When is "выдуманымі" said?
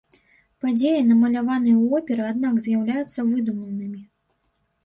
3.35-4.01